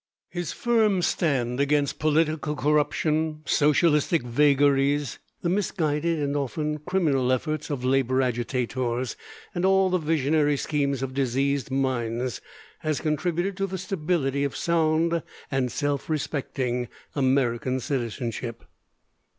His 0.31 0.51
firm 0.51 1.03
stand 1.03 1.59
against 1.59 1.99
political 1.99 2.55
corruption, 2.55 3.43
socialistic 3.45 4.23
vagaries, 4.23 5.19
the 5.43 5.49
misguided 5.49 6.17
and 6.17 6.35
often 6.35 6.79
criminal 6.79 7.31
efforts 7.31 7.69
of 7.69 7.85
labor 7.85 8.19
agitators, 8.23 9.15
and 9.53 9.63
all 9.63 9.91
the 9.91 9.99
visionary 9.99 10.57
schemes 10.57 11.03
of 11.03 11.13
diseased 11.13 11.69
minds, 11.69 12.41
has 12.79 12.99
contributed 12.99 13.55
to 13.57 13.67
the 13.67 13.77
stability 13.77 14.43
of 14.43 14.57
sound 14.57 15.21
and 15.51 15.71
self 15.71 16.09
respecting 16.09 16.87
American 17.13 17.79
citizenship. 17.79 18.63